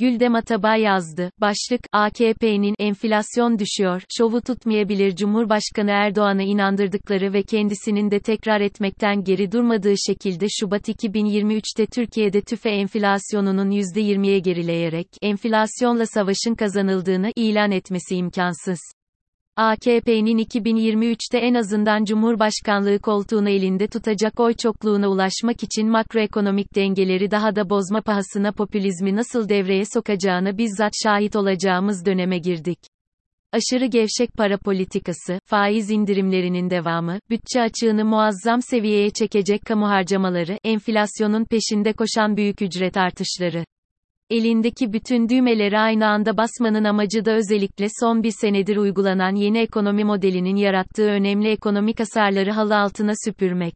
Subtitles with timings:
[0.00, 1.32] Güldem Atabay yazdı.
[1.40, 9.52] Başlık, AKP'nin enflasyon düşüyor, şovu tutmayabilir Cumhurbaşkanı Erdoğan'a inandırdıkları ve kendisinin de tekrar etmekten geri
[9.52, 18.99] durmadığı şekilde Şubat 2023'te Türkiye'de tüfe enflasyonunun %20'ye gerileyerek, enflasyonla savaşın kazanıldığını ilan etmesi imkansız.
[19.60, 27.56] AKP'nin 2023'te en azından Cumhurbaşkanlığı koltuğunu elinde tutacak oy çokluğuna ulaşmak için makroekonomik dengeleri daha
[27.56, 32.78] da bozma pahasına popülizmi nasıl devreye sokacağını bizzat şahit olacağımız döneme girdik.
[33.52, 41.44] Aşırı gevşek para politikası, faiz indirimlerinin devamı, bütçe açığını muazzam seviyeye çekecek kamu harcamaları, enflasyonun
[41.44, 43.64] peşinde koşan büyük ücret artışları.
[44.30, 50.04] Elindeki bütün düğmeleri aynı anda basmanın amacı da özellikle son bir senedir uygulanan yeni ekonomi
[50.04, 53.74] modelinin yarattığı önemli ekonomik hasarları halı altına süpürmek.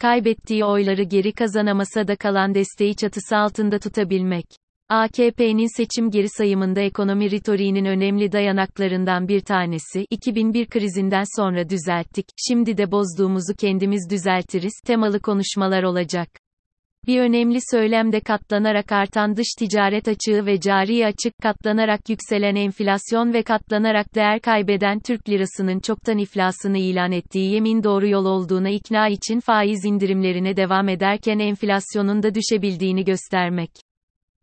[0.00, 4.46] Kaybettiği oyları geri kazanamasa da kalan desteği çatısı altında tutabilmek.
[4.88, 12.78] AKP'nin seçim geri sayımında ekonomi ritoriğinin önemli dayanaklarından bir tanesi, 2001 krizinden sonra düzelttik, şimdi
[12.78, 16.45] de bozduğumuzu kendimiz düzeltiriz, temalı konuşmalar olacak.
[17.06, 23.32] Bir önemli söylem de katlanarak artan dış ticaret açığı ve cari açık, katlanarak yükselen enflasyon
[23.32, 29.08] ve katlanarak değer kaybeden Türk lirasının çoktan iflasını ilan ettiği yemin doğru yol olduğuna ikna
[29.08, 33.85] için faiz indirimlerine devam ederken enflasyonun da düşebildiğini göstermek.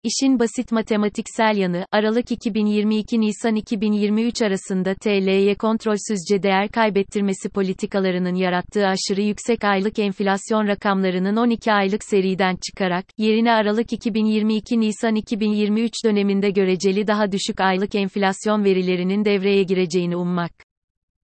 [0.05, 9.21] İşin basit matematiksel yanı, Aralık 2022-Nisan 2023 arasında TL'ye kontrolsüzce değer kaybettirmesi politikalarının yarattığı aşırı
[9.21, 17.31] yüksek aylık enflasyon rakamlarının 12 aylık seriden çıkarak, yerine Aralık 2022-Nisan 2023 döneminde göreceli daha
[17.31, 20.72] düşük aylık enflasyon verilerinin devreye gireceğini ummak.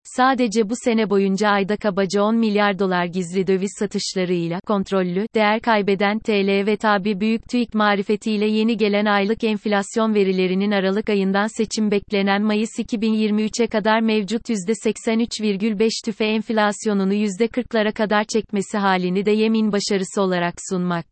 [0.03, 6.19] Sadece bu sene boyunca ayda kabaca 10 milyar dolar gizli döviz satışlarıyla kontrollü, değer kaybeden
[6.19, 12.41] TL ve tabi büyük TÜİK marifetiyle yeni gelen aylık enflasyon verilerinin Aralık ayından seçim beklenen
[12.41, 20.55] Mayıs 2023'e kadar mevcut %83,5 tüfe enflasyonunu %40'lara kadar çekmesi halini de yemin başarısı olarak
[20.69, 21.05] sunmak.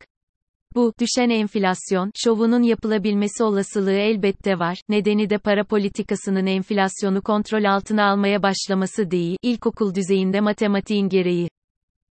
[0.78, 8.12] Bu, düşen enflasyon, şovunun yapılabilmesi olasılığı elbette var, nedeni de para politikasının enflasyonu kontrol altına
[8.12, 11.50] almaya başlaması değil, ilkokul düzeyinde matematiğin gereği.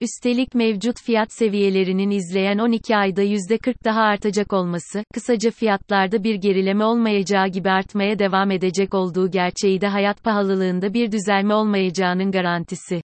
[0.01, 6.85] Üstelik mevcut fiyat seviyelerinin izleyen 12 ayda %40 daha artacak olması, kısaca fiyatlarda bir gerileme
[6.85, 13.04] olmayacağı gibi artmaya devam edecek olduğu gerçeği de hayat pahalılığında bir düzelme olmayacağının garantisi.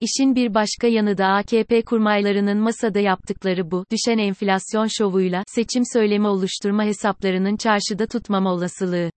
[0.00, 6.26] İşin bir başka yanı da AKP kurmaylarının masada yaptıkları bu, düşen enflasyon şovuyla, seçim söylemi
[6.26, 9.10] oluşturma hesaplarının çarşıda tutmama olasılığı.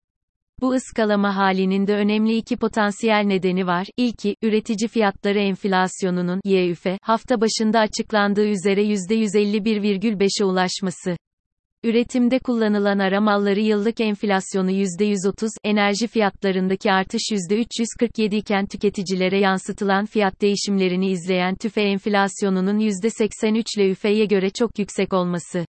[0.60, 3.86] Bu ıskalama halinin de önemli iki potansiyel nedeni var.
[3.96, 11.16] İlki, üretici fiyatları enflasyonunun, YÜF, hafta başında açıklandığı üzere %151,5'e ulaşması.
[11.84, 20.40] Üretimde kullanılan ara malları yıllık enflasyonu %130, enerji fiyatlarındaki artış %347 iken tüketicilere yansıtılan fiyat
[20.40, 25.66] değişimlerini izleyen tüfe enflasyonunun %83 ile üfeye göre çok yüksek olması.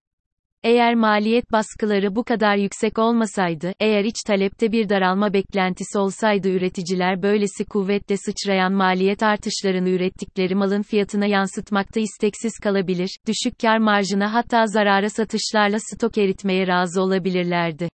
[0.64, 7.22] Eğer maliyet baskıları bu kadar yüksek olmasaydı, eğer iç talepte bir daralma beklentisi olsaydı üreticiler
[7.22, 14.66] böylesi kuvvetle sıçrayan maliyet artışlarını ürettikleri malın fiyatına yansıtmakta isteksiz kalabilir, düşük kar marjına hatta
[14.66, 17.88] zarara satışlarla stok eritmeye razı olabilirlerdi.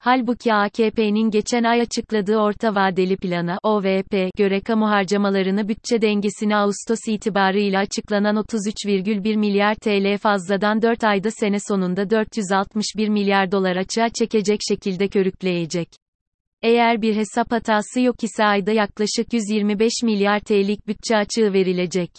[0.00, 6.98] Halbuki AKP'nin geçen ay açıkladığı orta vadeli plana OVP göre kamu harcamalarını bütçe dengesini Ağustos
[7.08, 14.60] itibarıyla açıklanan 33,1 milyar TL fazladan 4 ayda sene sonunda 461 milyar dolar açığa çekecek
[14.68, 15.88] şekilde körükleyecek.
[16.62, 22.10] Eğer bir hesap hatası yok ise ayda yaklaşık 125 milyar TL'lik bütçe açığı verilecek.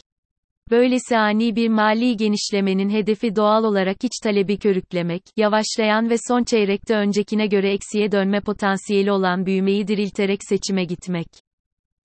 [0.71, 6.95] Böylesi ani bir mali genişlemenin hedefi doğal olarak iç talebi körüklemek, yavaşlayan ve son çeyrekte
[6.95, 11.27] öncekine göre eksiye dönme potansiyeli olan büyümeyi dirilterek seçime gitmek.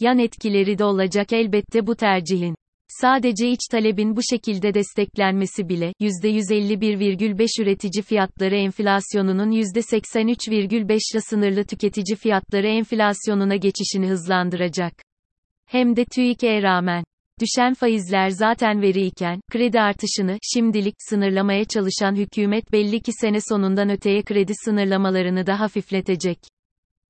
[0.01, 2.55] Yan etkileri de olacak elbette bu tercihin.
[2.89, 12.17] Sadece iç talebin bu şekilde desteklenmesi bile, %151,5 üretici fiyatları enflasyonunun %83,5 ile sınırlı tüketici
[12.17, 14.93] fiyatları enflasyonuna geçişini hızlandıracak.
[15.67, 17.05] Hem de TÜİK'e rağmen.
[17.41, 24.23] Düşen faizler zaten veriyken, kredi artışını, şimdilik, sınırlamaya çalışan hükümet belli ki sene sonundan öteye
[24.23, 26.39] kredi sınırlamalarını da hafifletecek.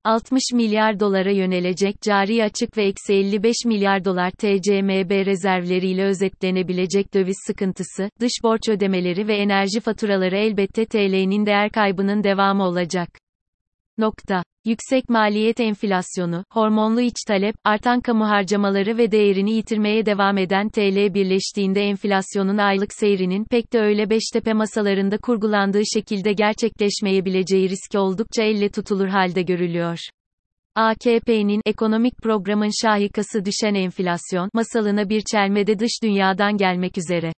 [0.03, 7.37] 60 milyar dolara yönelecek cari açık ve eksi 55 milyar dolar TCMB rezervleriyle özetlenebilecek döviz
[7.47, 13.09] sıkıntısı, dış borç ödemeleri ve enerji faturaları elbette TL'nin değer kaybının devamı olacak.
[13.97, 14.43] Nokta.
[14.65, 21.13] Yüksek maliyet enflasyonu, hormonlu iç talep, artan kamu harcamaları ve değerini yitirmeye devam eden TL
[21.13, 28.69] birleştiğinde enflasyonun aylık seyrinin pek de öyle Beştepe masalarında kurgulandığı şekilde gerçekleşmeyebileceği riski oldukça elle
[28.69, 29.99] tutulur halde görülüyor.
[30.75, 37.33] AKP'nin ekonomik programın şahikası düşen enflasyon masalına bir çelmede dış dünyadan gelmek üzere.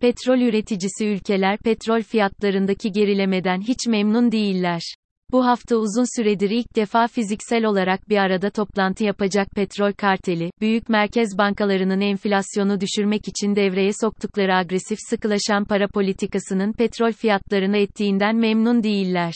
[0.00, 4.93] Petrol üreticisi ülkeler petrol fiyatlarındaki gerilemeden hiç memnun değiller.
[5.34, 10.88] Bu hafta uzun süredir ilk defa fiziksel olarak bir arada toplantı yapacak petrol karteli, büyük
[10.88, 18.82] merkez bankalarının enflasyonu düşürmek için devreye soktukları agresif sıkılaşan para politikasının petrol fiyatlarını ettiğinden memnun
[18.82, 19.34] değiller.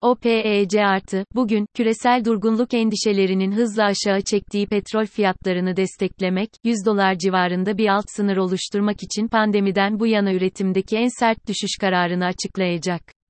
[0.00, 7.78] OPEC artı, bugün, küresel durgunluk endişelerinin hızla aşağı çektiği petrol fiyatlarını desteklemek, 100 dolar civarında
[7.78, 13.23] bir alt sınır oluşturmak için pandemiden bu yana üretimdeki en sert düşüş kararını açıklayacak.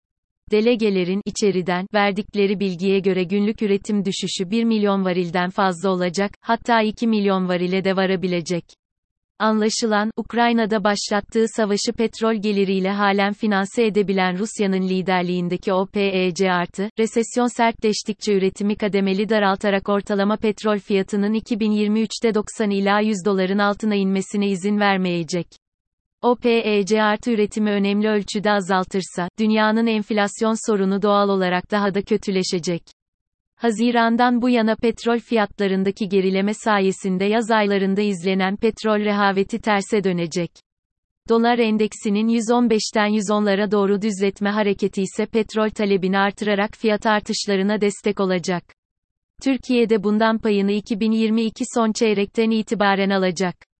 [0.51, 7.07] Delegelerin içeriden verdikleri bilgiye göre günlük üretim düşüşü 1 milyon varilden fazla olacak, hatta 2
[7.07, 8.65] milyon varile de varabilecek.
[9.39, 18.35] Anlaşılan, Ukrayna'da başlattığı savaşı petrol geliriyle halen finanse edebilen Rusya'nın liderliğindeki OPEC artı, resesyon sertleştikçe
[18.35, 25.47] üretimi kademeli daraltarak ortalama petrol fiyatının 2023'te 90 ila 100 doların altına inmesine izin vermeyecek.
[26.25, 32.83] OPEC artı üretimi önemli ölçüde azaltırsa, dünyanın enflasyon sorunu doğal olarak daha da kötüleşecek.
[33.57, 40.51] Hazirandan bu yana petrol fiyatlarındaki gerileme sayesinde yaz aylarında izlenen petrol rehaveti terse dönecek.
[41.29, 48.65] Dolar endeksinin 115'ten 110'lara doğru düzletme hareketi ise petrol talebini artırarak fiyat artışlarına destek olacak.
[49.43, 53.74] Türkiye'de bundan payını 2022 son çeyrekten itibaren alacak.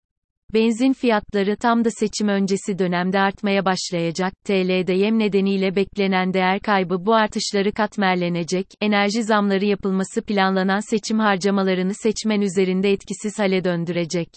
[0.53, 4.33] Benzin fiyatları tam da seçim öncesi dönemde artmaya başlayacak.
[4.45, 8.67] TL'de yem nedeniyle beklenen değer kaybı bu artışları katmerlenecek.
[8.81, 14.29] Enerji zamları yapılması planlanan seçim harcamalarını seçmen üzerinde etkisiz hale döndürecek.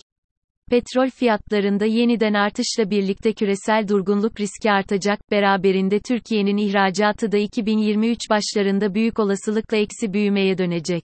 [0.69, 8.93] Petrol fiyatlarında yeniden artışla birlikte küresel durgunluk riski artacak, beraberinde Türkiye'nin ihracatı da 2023 başlarında
[8.93, 11.03] büyük olasılıkla eksi büyümeye dönecek.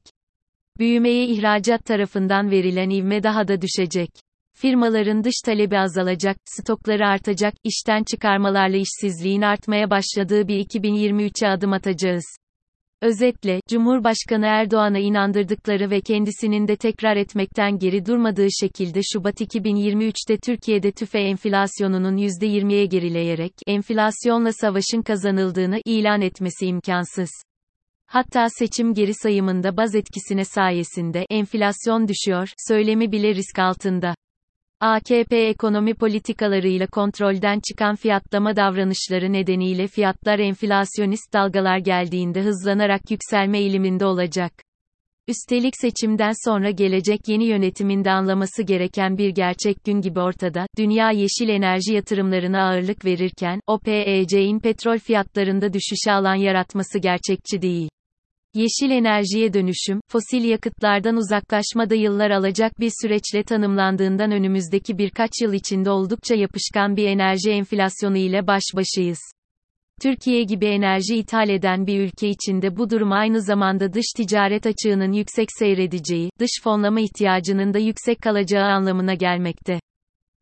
[0.79, 4.09] Büyümeye ihracat tarafından verilen ivme daha da düşecek.
[4.53, 12.23] Firmaların dış talebi azalacak, stokları artacak, işten çıkarmalarla işsizliğin artmaya başladığı bir 2023'e adım atacağız.
[13.01, 20.91] Özetle, Cumhurbaşkanı Erdoğan'a inandırdıkları ve kendisinin de tekrar etmekten geri durmadığı şekilde Şubat 2023'te Türkiye'de
[20.91, 27.29] tüfe enflasyonunun %20'ye gerileyerek, enflasyonla savaşın kazanıldığını ilan etmesi imkansız.
[28.05, 34.15] Hatta seçim geri sayımında baz etkisine sayesinde enflasyon düşüyor söylemi bile risk altında.
[34.83, 44.05] AKP ekonomi politikalarıyla kontrolden çıkan fiyatlama davranışları nedeniyle fiyatlar enflasyonist dalgalar geldiğinde hızlanarak yükselme eğiliminde
[44.05, 44.53] olacak.
[45.27, 51.11] Üstelik seçimden sonra gelecek yeni yönetimin de anlaması gereken bir gerçek gün gibi ortada, dünya
[51.11, 57.89] yeşil enerji yatırımlarına ağırlık verirken, OPEC'in petrol fiyatlarında düşüşe alan yaratması gerçekçi değil.
[58.55, 65.53] Yeşil enerjiye dönüşüm, fosil yakıtlardan uzaklaşma da yıllar alacak bir süreçle tanımlandığından önümüzdeki birkaç yıl
[65.53, 69.19] içinde oldukça yapışkan bir enerji enflasyonu ile baş başayız.
[70.01, 75.11] Türkiye gibi enerji ithal eden bir ülke içinde bu durum aynı zamanda dış ticaret açığının
[75.11, 79.79] yüksek seyredeceği, dış fonlama ihtiyacının da yüksek kalacağı anlamına gelmekte.